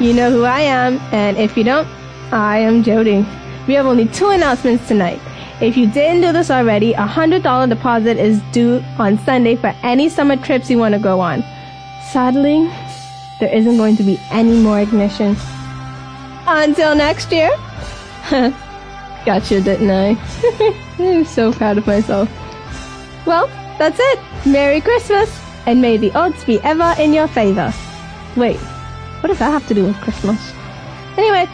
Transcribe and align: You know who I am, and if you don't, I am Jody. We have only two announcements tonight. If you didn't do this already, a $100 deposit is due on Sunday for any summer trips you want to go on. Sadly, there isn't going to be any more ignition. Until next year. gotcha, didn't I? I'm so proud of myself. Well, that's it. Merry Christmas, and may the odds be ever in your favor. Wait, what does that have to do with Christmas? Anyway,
You 0.00 0.14
know 0.14 0.30
who 0.30 0.44
I 0.44 0.60
am, 0.60 1.00
and 1.12 1.36
if 1.36 1.56
you 1.56 1.64
don't, 1.64 1.88
I 2.30 2.58
am 2.58 2.84
Jody. 2.84 3.26
We 3.66 3.74
have 3.74 3.84
only 3.84 4.06
two 4.06 4.28
announcements 4.28 4.86
tonight. 4.86 5.20
If 5.60 5.76
you 5.76 5.90
didn't 5.90 6.20
do 6.20 6.32
this 6.32 6.52
already, 6.52 6.92
a 6.92 7.04
$100 7.04 7.68
deposit 7.68 8.16
is 8.16 8.40
due 8.52 8.80
on 8.96 9.18
Sunday 9.24 9.56
for 9.56 9.74
any 9.82 10.08
summer 10.08 10.36
trips 10.36 10.70
you 10.70 10.78
want 10.78 10.94
to 10.94 11.00
go 11.00 11.18
on. 11.18 11.42
Sadly, 12.12 12.70
there 13.40 13.52
isn't 13.52 13.76
going 13.76 13.96
to 13.96 14.04
be 14.04 14.20
any 14.30 14.60
more 14.60 14.78
ignition. 14.78 15.36
Until 16.46 16.94
next 16.94 17.32
year. 17.32 17.50
gotcha, 19.26 19.60
didn't 19.60 19.90
I? 19.90 20.16
I'm 21.00 21.24
so 21.24 21.52
proud 21.52 21.76
of 21.76 21.88
myself. 21.88 22.30
Well, 23.26 23.48
that's 23.78 23.98
it. 23.98 24.20
Merry 24.46 24.80
Christmas, 24.80 25.28
and 25.66 25.82
may 25.82 25.96
the 25.96 26.12
odds 26.12 26.44
be 26.44 26.60
ever 26.60 26.94
in 27.00 27.12
your 27.12 27.26
favor. 27.26 27.74
Wait, 28.36 28.60
what 29.20 29.28
does 29.28 29.38
that 29.38 29.50
have 29.50 29.66
to 29.68 29.74
do 29.74 29.84
with 29.84 29.96
Christmas? 29.96 30.52
Anyway, 31.16 31.48